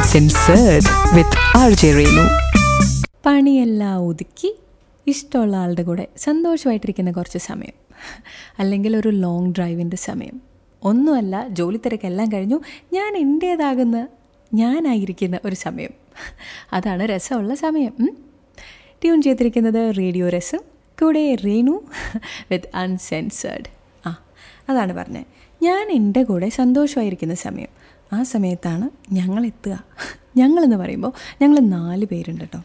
Uncensored 0.00 0.84
with 1.16 1.30
RJ 1.70 2.00
Renu. 2.00 2.30
പണിയെല്ലാം 3.26 3.98
ഒതുക്കി 3.98 4.58
ഇഷ്ടമുള്ള 5.06 5.56
ആളുടെ 5.56 5.82
കൂടെ 5.82 6.08
സന്തോഷമായിട്ടിരിക്കുന്ന 6.16 7.10
കുറച്ച് 7.10 7.38
സമയം. 7.38 7.72
അല്ലെങ്കിൽ 8.58 8.96
ഒരു 8.96 9.08
ലോങ് 9.08 9.54
ഡ്രൈവിന്റെ 9.54 9.96
സമയം. 9.96 10.40
ഒന്നുമല്ല 10.82 11.48
ജോലി 11.48 11.76
തിരക്കെല്ലാം 11.76 12.32
കഴിഞ്ഞു. 12.32 12.60
ഞാൻ 12.92 13.16
എന്റേതാകുന്ന 13.16 14.08
ഞാനായിരിക്കുന്ന 14.54 15.38
ഒരു 15.44 15.54
സമയം. 15.54 15.90
അതാണ് 16.72 17.02
രസമുള്ള 17.02 17.54
സമയം. 17.54 18.16
ട്യൂൺ 19.02 19.22
ചെയ്തിരിക്കുന്നത് 19.22 19.98
റേഡിയോ 19.98 20.28
രസം 20.28 20.58
കൂടെ 21.02 21.34
റേണു 21.34 21.84
വിത്ത് 22.50 22.70
അൺസെൻസേർഡ് 22.74 23.70
ആ 24.06 24.18
അതാണ് 24.68 24.92
പറഞ്ഞത്. 24.92 25.24
ഞാൻ 25.62 25.90
എന്റെ 25.90 26.22
കൂടെ 26.22 26.48
സന്തോഷമായിരിക്കുന്ന 26.48 27.34
സമയം. 27.34 27.68
ആ 28.12 28.22
സമയത്താണ് 28.22 29.14
ഞങ്ങൾ 29.14 29.46
എത്തുക 29.46 29.84
ഞങ്ങളെന്ന് 30.36 30.76
പറയുമ്പോൾ 30.76 31.12
ഞങ്ങൾ 31.42 31.58
നാല് 31.58 32.04
പേരുണ്ട് 32.04 32.40
കേട്ടോ. 32.40 32.60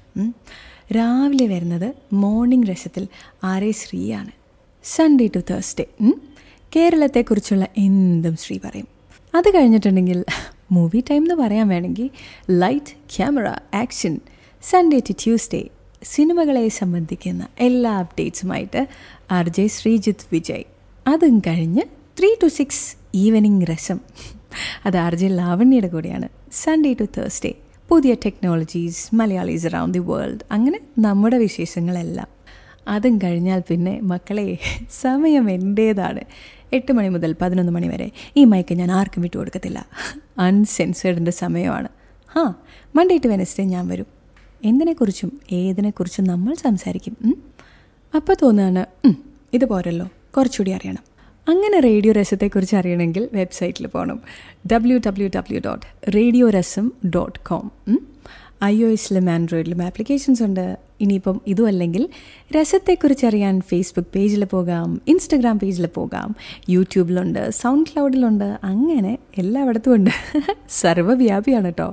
രാവിലെ 0.95 1.47
വരുന്നത് 1.47 1.93
മോർണിംഗ് 2.13 2.67
രസത്തിൽ 2.71 3.07
ആരെ 3.43 3.71
ശ്രീയാണ്. 3.71 4.31
സൺഡേ 4.83 5.27
ടു 5.35 5.39
തേഴ്സ്ഡേ 5.39 5.85
കേരളത്തെക്കുറിച്ചുള്ള 6.75 7.67
എന്തും 7.77 8.35
ശ്രീ 8.35 8.59
പറയും. 8.65 8.87
അത് 9.35 9.49
കഴിഞ്ഞിട്ടുണ്ടെങ്കിൽ 9.55 10.25
മൂവി 10.71 11.03
ടൈം 11.09 11.21
എന്ന് 11.21 11.35
പറയാൻ 11.35 11.67
വേണമെങ്കിൽ 11.67 12.09
light 12.49 12.93
camera 13.15 13.47
action 13.73 14.19
Sunday 14.63 14.99
to 14.99 15.11
Tuesday 15.11 15.63
സിനിമകളെ 16.03 16.67
സംബന്ധിക്കുന്ന 16.67 17.47
എല്ലാ 17.59 17.91
അപ്ഡേറ്റ്സുമായിട്ട് 17.99 18.87
ആർ 19.31 19.49
ജെ 19.49 19.67
ശ്രീജിത്ത് 19.67 20.27
വിജയ്. 20.31 20.63
അതും 21.07 21.39
കഴിഞ്ഞ് 21.39 21.81
ത്രീ 22.19 22.29
ടു 22.43 22.47
സിക്സ് 22.47 22.95
ഈവനിങ് 23.15 23.61
രസം. 23.61 23.99
അത് 24.85 24.97
ആർ 24.97 25.15
ജെ 25.15 25.27
ലാവണ്യയുടെ 25.27 25.87
കൂടെയാണ്. 25.87 26.29
സൺഡേ 26.51 26.93
ടു 26.93 27.03
തേഴ്സ്ഡേ 27.03 27.53
പുതിയ 27.89 28.13
technologies 28.13 29.15
Malayalis 29.15 29.65
around 29.67 29.93
the 29.93 30.03
world 30.03 30.39
അങ്ങനെ 30.51 30.79
നമ്മുടെ 30.99 31.37
വിശേഷങ്ങളെല്ലാം. 31.37 32.27
അതും 32.87 33.17
കഴിഞ്ഞാൽ 33.17 33.61
പിന്നെ 33.69 33.99
മക്കളെ 34.03 34.57
സമയം 35.01 35.49
എന്റേതാണ് 35.49 36.21
എട്ട് 36.73 36.91
മണി 36.93 37.09
മുതൽ 37.09 37.35
പതിനൊന്ന് 37.41 37.71
മണി 37.71 37.87
വരെ 37.87 38.11
ഈ 38.37 38.45
മയക്ക് 38.45 38.75
ഞാൻ 38.75 38.91
ആർക്കും 38.91 39.21
വിട്ടു 39.23 39.37
കൊടുക്കത്തില്ല. 39.37 39.85
അൺസെൻസേർഡിന്റെ 40.39 41.31
സമയമാണ്. 41.31 41.87
ആ 42.35 42.55
മൺഡേ 42.95 43.17
ടു 43.17 43.27
വെനസ്ഡേ 43.27 43.63
ഞാൻ 43.63 43.87
വരും. 43.87 44.05
എന്തിനെക്കുറിച്ചും 44.63 45.39
ഏതിനെക്കുറിച്ചും 45.51 46.23
നമ്മൾ 46.23 46.53
സംസാരിക്കും. 46.53 47.15
അപ്പോൾ 48.15 48.35
തോന്നുകയാണ് 48.41 48.85
ഇത് 49.53 49.65
പോരല്ലോ 49.65 50.09
കുറച്ചുകൂടി 50.37 50.71
അറിയണം. 50.71 51.14
അങ്ങനെ 51.47 51.79
റേഡിയോ 51.79 52.13
രസത്തെക്കുറിച്ച് 52.13 52.75
അറിയണമെങ്കിൽ 52.75 53.29
വെബ്സൈറ്റിൽ 53.33 53.87
പോകണം 53.87 54.19
W 54.71 54.97
W 55.07 55.27
W 55.35 55.59
dot 55.59 55.85
radio 56.15 56.49
Rasam 56.49 56.91
dot 57.15 57.39
com 57.39 57.65
I 58.63 58.75
O 58.83 58.87
എസിലും 58.87 59.29
ആൻഡ്രോയിഡിലും 59.29 59.81
ആപ്ലിക്കേഷൻസ് 59.83 60.43
ഉണ്ട്. 60.43 60.65
ഇനിയിപ്പം 61.01 61.41
ഇതും 61.47 61.67
അല്ലെങ്കിൽ 61.67 62.03
രസത്തെക്കുറിച്ച് 62.55 63.25
അറിയാൻ 63.25 63.61
ഫേസ്ബുക്ക് 63.61 64.07
പേജിൽ 64.15 64.45
പോകാം 64.45 65.01
ഇൻസ്റ്റഗ്രാം 65.07 65.59
പേജിൽ 65.59 65.85
പോകാം 65.87 66.29
യൂട്യൂബിലുണ്ട് 66.69 67.51
സൗണ്ട് 67.51 67.89
ക്ലൗഡിലുണ്ട് 67.89 68.57
അങ്ങനെ 68.63 69.17
എല്ലായിടത്തും 69.37 69.95
ഉണ്ട്. 69.95 70.11
സർവവ്യാപിയാണ് 70.81 71.65
കേട്ടോ 71.65 71.89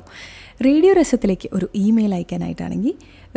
റേഡിയോ 0.64 0.92
രസത്തിലേക്ക് 0.92 1.48
ഒരു 1.52 1.68
email 1.84 2.14
അയക്കാനായിട്ടാണെങ്കിൽ 2.14 2.94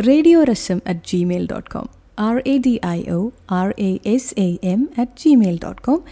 radio 0.07 0.43
Rasam 0.43 0.81
at 0.87 1.07
Gmail 1.11 1.45
dot 1.51 1.71
com 1.71 1.87
R 2.19 2.43
A 2.47 2.57
D 2.57 2.79
I 2.85 3.03
O 3.03 3.31
R 3.51 3.73
A 3.79 3.99
S 4.05 4.33
A 4.39 4.57
M 4.63 4.89
at 4.97 5.11
Gmail 5.25 5.59
dot 5.63 5.81
com 5.81 6.03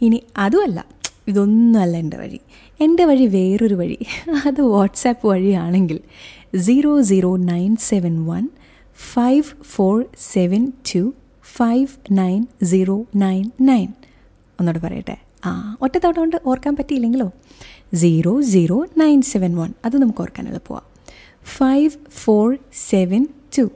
ഇനി 0.00 0.22
അതുമല്ല 0.36 0.86
ഇതൊന്നുമല്ല 1.28 1.96
എന്റെ 1.96 2.16
വഴി. 2.16 2.40
എന്റെ 2.80 3.04
വഴി 3.04 3.26
വേറൊരു 3.26 3.74
വഴി. 3.74 3.98
അത് 4.46 4.62
WhatsApp 4.62 5.26
വഴിയാണെങ്കിൽ 5.26 6.00
zero 6.56 7.02
zero 7.02 7.36
nine 7.36 7.76
seven 7.76 8.26
one 8.26 8.48
five 9.14 9.42
four 9.62 10.04
seven 10.18 10.72
two 10.94 11.14
five 11.56 11.88
nine 12.10 12.46
zero 12.64 13.06
nine 13.16 13.50
nine 13.60 13.92
ഒന്നോട് 14.60 14.78
പറയട്ടെ. 14.78 15.16
ആ 15.46 15.76
ഒറ്റത്തവണ 15.82 16.14
കൊണ്ട് 16.14 16.36
ഓർക്കാൻ 16.46 16.76
പറ്റിയില്ലെങ്കിലോ? 16.76 17.30
Zero 17.94 18.40
zero 18.40 18.86
nine 18.98 19.22
seven 19.22 19.56
one 19.56 19.72
അത് 19.84 19.96
നമുക്ക് 19.96 20.20
ഓർക്കാൻ 20.20 20.48
എളുപ്പമാണ് 20.48 20.84
five 21.42 21.90
four 22.10 22.58
seven 22.88 23.26
two 23.58 23.70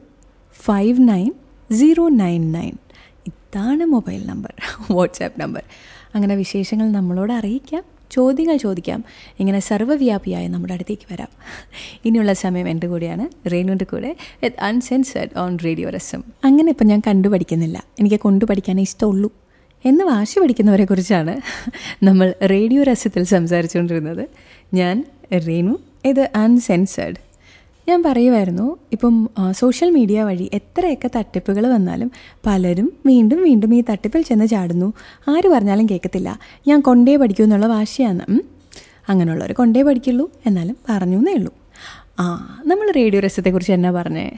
five 0.53 1.09
nine 1.09 1.33
zero 1.73 2.09
nine 2.09 2.53
nine 2.53 2.73
ഇതാണ് 3.27 3.85
മൊബൈൽ 3.85 4.27
നമ്പർ 4.27 4.55
വാട്സാപ്പ് 4.91 5.41
നമ്പർ. 5.41 5.63
അങ്ങനെ 6.15 6.37
വിശേഷങ്ങൾ 6.37 6.93
നമ്മളോട് 6.93 7.33
അറിയിക്കാം 7.33 7.83
ചോദ്യങ്ങൾ 8.11 8.57
ചോദിക്കാം. 8.57 9.05
ഇങ്ങനെ 9.41 9.61
സർവവ്യാപിയായി 9.61 10.49
നമ്മുടെ 10.49 10.75
അടുത്തേക്ക് 10.75 11.13
വരാം. 11.13 11.29
ഇനിയുള്ള 12.05 12.33
സമയം 12.33 12.69
എന്റെ 12.69 12.87
കൂടെയാണ് 12.87 13.53
റേണുവിന്റെ 13.53 13.85
കൂടെ 13.85 14.17
വിത്ത് 14.43 15.39
ഓൺ 15.39 15.59
റേഡിയോ 15.65 15.91
രസം 15.91 16.23
അങ്ങനെ 16.45 16.71
ഇപ്പം 16.71 16.87
ഞാൻ 16.87 17.03
കണ്ടു 17.07 17.29
പഠിക്കുന്നില്ല. 17.29 17.85
എനിക്ക് 18.01 18.21
കൊണ്ടുപഠിക്കാനേ 18.21 18.83
ഇഷ്ടമുള്ളൂ. 18.83 19.33
എന്ന് 19.85 20.05
വാശി 20.05 20.39
പഠിക്കുന്നവരെ 20.39 20.85
കുറിച്ചാണ് 20.85 21.41
നമ്മൾ 22.05 22.35
റേഡിയോ 22.45 22.83
രസത്തിൽ 22.83 23.25
സംസാരിച്ചുകൊണ്ടിരുന്നത്. 23.25 24.29
ഞാൻ 24.75 25.05
റേനു 25.33 25.79
ഇത് 26.05 26.31
അൺസെൻസേർഡ് 26.35 27.17
ഞാൻ 27.89 28.03
പറയുമായിരുന്നു 28.03 28.77
ഇപ്പം 28.93 29.31
സോഷ്യൽ 29.51 29.91
മീഡിയ 29.91 30.23
വഴി 30.23 30.51
എത്രയൊക്കെ 30.53 31.11
തട്ടിപ്പുകൾ 31.17 31.67
വന്നാലും 31.67 32.11
പലരും 32.47 32.93
വീണ്ടും 33.07 33.43
വീണ്ടും 33.43 33.75
ഈ 33.75 33.83
തട്ടിപ്പിൽ 33.91 34.23
ചെന്ന് 34.23 34.47
ചാടുന്നു. 34.47 34.93
ആര് 35.29 35.49
പറഞ്ഞാലും 35.49 35.87
കേൾക്കത്തില്ല 35.87 36.39
ഞാൻ 36.69 36.81
കൊണ്ടേ 36.81 37.17
പഠിക്കൂ 37.17 37.45
എന്നുള്ള 37.45 37.67
വാശിയാണ്. 37.67 38.41
അങ്ങനെയുള്ളവർ 39.09 39.53
കൊണ്ടേ 39.53 39.83
പഠിക്കുള്ളൂ. 39.83 40.31
എന്നാലും 40.47 40.77
പറഞ്ഞു 40.89 41.17
എന്നേ 41.17 41.35
ഉള്ളൂ. 41.35 41.55
ആ 42.21 42.25
നമ്മൾ 42.67 42.93
റേഡിയോ 42.97 43.21
രസത്തെക്കുറിച്ച് 43.21 43.73
എന്നാ 43.73 43.91
പറഞ്ഞേ? 43.91 44.37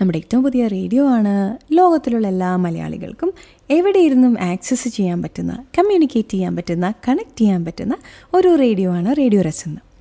നമ്മുടെ 0.00 0.18
ഏറ്റവും 0.18 0.42
പുതിയ 0.42 0.66
റേഡിയോ 0.66 1.08
ആണ്. 1.08 1.58
ലോകത്തിലുള്ള 1.72 2.28
എല്ലാ 2.28 2.56
മലയാളികൾക്കും 2.56 3.32
എവിടെ 3.70 3.98
ഇരുന്നും 3.98 4.36
ആക്സസ് 4.40 4.88
ചെയ്യാൻ 4.88 5.22
പറ്റുന്ന 5.22 5.64
കമ്മ്യൂണിക്കേറ്റ് 5.78 6.28
ചെയ്യാൻ 6.28 6.56
പറ്റുന്ന 6.56 6.94
കണക്ട് 7.08 7.38
ചെയ്യാൻ 7.38 7.64
പറ്റുന്ന 7.64 7.96
ഒരു 8.34 8.56
റേഡിയോ 8.60 8.92
ആണ് 8.92 9.16
റേഡിയോ 9.18 9.42
രസം. 9.42 9.91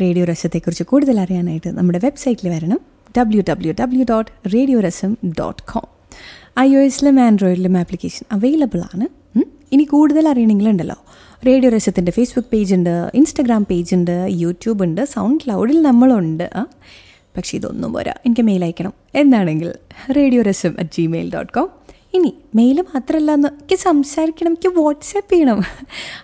റേഡിയോ 0.00 0.24
രസത്തെക്കുറിച്ച് 0.24 0.84
കൂടുതൽ 0.84 1.20
അറിയാനായിട്ട് 1.20 1.70
നമ്മുടെ 1.70 2.00
വെബ്സൈറ്റിൽ 2.04 2.48
വരണം. 2.48 2.80
W 3.18 3.42
W 3.48 3.74
W 3.80 4.06
dot 4.10 4.30
radio 4.54 4.80
Rasam 4.80 5.16
dot 5.38 5.62
com 5.72 5.86
I 6.58 6.76
O 6.76 6.78
എസിലും 6.78 7.20
ആൻഡ്രോയിഡിലും 7.20 7.78
ആപ്ലിക്കേഷൻ 7.78 8.24
അവൈലബിൾ 8.32 8.80
ആണ് 8.80 9.06
ഇനി 9.72 9.82
കൂടുതൽ 9.82 10.28
അറിയണമെങ്കിലുണ്ടല്ലോ. 10.28 10.96
റേഡിയോ 11.46 11.70
രസത്തിന്റെ 11.70 12.12
ഫേസ്ബുക്ക് 12.12 12.48
പേജ് 12.52 12.74
ഉണ്ട് 12.74 13.10
ഇൻസ്റ്റഗ്രാം 13.14 13.66
പേജ് 13.70 13.94
ഉണ്ട് 13.94 14.26
യൂട്യൂബ് 14.30 14.82
ഉണ്ട് 14.84 15.04
സൗണ്ട് 15.04 15.44
ക്ലൗഡിൽ 15.44 15.82
നമ്മളുണ്ട് 15.82 16.50
പക്ഷേ 17.36 17.58
ഇതൊന്നും 17.58 17.92
പോരാ. 17.92 18.14
എനിക്ക് 18.26 18.42
മെയിൽ 18.42 18.64
അയക്കണം. 18.64 18.92
എന്താണെങ്കിൽ 19.14 19.72
radio 20.16 20.42
Rasam 20.42 20.74
at 20.78 20.90
Gmail 20.98 21.32
dot 21.34 21.52
com 21.52 21.68
ഇനി 22.14 22.34
മെയിൽ 22.54 22.80
മാത്രമല്ല 22.80 23.30
എന്ന് 23.32 23.48
എനിക്ക് 23.48 23.76
സംസാരിക്കണം. 23.82 24.52
എനിക്ക് 24.52 24.80
വാട്സാപ്പ് 24.80 25.32
ചെയ്യണം. 25.32 25.62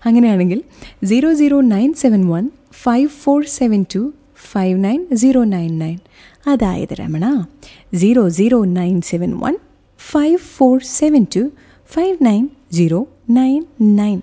അങ്ങനെയാണെങ്കിൽ 0.07 0.63
zero 1.05 1.35
zero 1.35 1.61
nine 1.61 1.93
seven 1.93 2.29
one 2.29 2.51
five 2.73 3.09
four 3.09 3.47
seven 3.47 3.85
two 3.95 4.13
five 4.37 4.85
nine 4.85 5.17
zero 5.17 5.45
nine 5.45 5.79
nine 5.79 5.99
അതായത് 6.47 6.95
Ramana 6.95 7.47
zero 7.95 8.29
zero 8.29 8.65
nine 8.65 9.03
seven 9.03 9.39
one 9.39 9.57
five 9.99 10.37
four 10.37 10.83
seven 10.85 11.27
two 11.37 11.51
five 11.87 12.17
nine 12.21 12.49
zero 12.73 13.09
nine 13.31 13.67
nine 13.81 14.23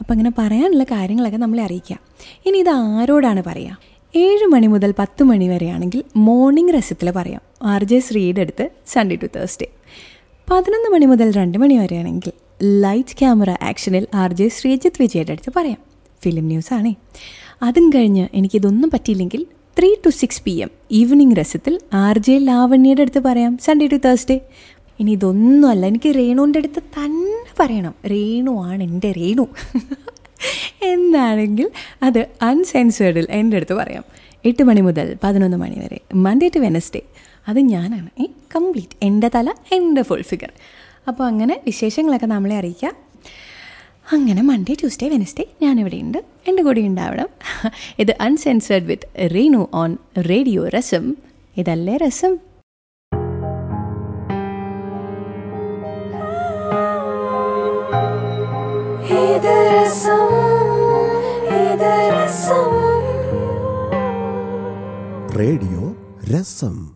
അപ്പം 0.00 0.12
അങ്ങനെ 0.12 0.32
പറയാനുള്ള 0.38 0.84
കാര്യങ്ങളൊക്കെ 0.84 1.36
നമ്മളെ 1.36 1.62
അറിയിക്കാം. 1.62 1.98
ഇനി 2.46 2.58
ഇത് 2.58 2.68
ആരോടാണ് 2.68 3.42
പറയുക 3.46 3.78
ഏഴ് 4.16 4.46
മണി 4.46 4.66
മുതൽ 4.66 4.94
പത്ത് 4.98 5.24
മണി 5.24 5.48
വരെയാണെങ്കിൽ 5.48 6.04
മോർണിംഗ് 6.16 6.74
രസത്തിൽ 6.74 7.10
പറയാം. 7.10 7.42
ആർ 7.62 7.84
ജെ 7.84 7.98
ശ്രീയുടെ 7.98 8.40
അടുത്ത് 8.40 8.70
സൺഡേ 8.86 9.16
ടു 9.16 9.26
തേഴ്സ്ഡേ 9.36 9.66
പതിനൊന്ന് 10.50 10.90
മണി 10.90 11.06
മുതൽ 11.06 11.32
രണ്ട് 11.32 11.58
മണി 11.58 11.78
വരെയാണെങ്കിൽ 11.78 12.32
ലൈറ്റ് 12.62 13.16
ക്യാമറ 13.18 13.50
ആക്ഷനിൽ 13.50 14.06
ആർ 14.14 14.32
ജെ 14.32 14.48
ശ്രീജിത്ത് 14.48 14.96
വിജയുടെ 15.00 15.32
അടുത്ത് 15.32 15.52
പറയാം. 15.56 15.78
ഫിലിം 16.22 16.46
ന്യൂസ് 16.46 16.74
ആണേ 16.74 16.96
അതും 17.62 17.88
കഴിഞ്ഞ് 17.88 18.28
എനിക്കിതൊന്നും 18.34 18.90
പറ്റിയില്ലെങ്കിൽ 18.94 19.46
three 19.78 19.94
to 20.06 20.08
six 20.10 20.42
P 20.42 20.50
M 20.50 20.70
evening 20.90 21.36
രസത്തിൽ 21.36 21.80
R 21.94 22.18
J 22.18 22.38
ലാവണ്യയുടെ 22.38 23.02
അടുത്ത് 23.02 23.18
പറയാം 23.18 23.58
സൺഡേ 23.64 23.86
ടു 23.86 23.94
തേഴ്സ്ഡേ 23.94 24.40
ഇനി 25.00 25.10
ഇതൊന്നുമല്ല 25.10 25.86
എനിക്ക് 25.86 26.14
രേണുവിന്റെ 26.14 26.58
അടുത്ത് 26.58 26.78
തന്നെ 26.78 27.54
പറയണം. 27.60 27.94
രേണു 28.06 28.62
ആണ് 28.62 28.82
എന്റെ 28.82 29.12
രേണു. 29.12 29.46
എന്നാണെങ്കിൽ 30.82 31.70
അത് 32.02 32.28
അൺസെൻസേഡിൽ 32.42 33.26
എന്റെ 33.30 33.56
അടുത്ത് 33.56 33.74
പറയാം. 33.74 34.04
എട്ട് 34.44 34.62
മണി 34.62 34.80
മുതൽ 34.80 35.16
പതിനൊന്ന് 35.24 35.56
മണി 35.56 35.74
വരെ 35.74 36.00
മൺഡേ 36.14 36.48
ടു 36.48 36.58
വെനസ്ഡേ 36.58 37.02
അത് 37.48 37.58
ഞാനാണ് 37.58 38.08
ഏ 38.20 38.26
കംപ്ലീറ്റ് 38.56 38.96
എന്റെ 39.02 39.30
തല 39.34 39.54
എന്റെ 39.72 40.02
ഫുൾ 40.02 40.22
ഫിഗർ 40.22 40.52
അപ്പോൾ 41.08 41.24
അങ്ങനെ 41.24 41.60
വിശേഷങ്ങളൊക്കെ 41.66 42.26
നമ്മളെ 42.26 42.56
അറിയിക്കാം. 42.56 42.94
അങ്ങനെ 44.12 44.42
മൺഡേ 44.42 44.74
ട്യൂസ്ഡേ 44.74 45.08
വെനസ്ഡേ 45.08 45.44
ഞാനിവിടെയുണ്ട് 45.62 46.18
എന്റെ 46.48 46.62
കൂടെ 46.62 46.80
ഉണ്ടാവണം. 46.80 47.28
ഇത് 47.98 48.16
uncensored 48.20 48.84
with 48.84 49.30
Reenu 49.34 49.68
on 49.74 49.96
radio 50.18 50.68
Rasam 50.68 51.14
ഇതല്ലേ 51.56 51.96
രസം 51.96 52.38
റേഡിയോ 65.36 65.94
രസം 66.32 66.93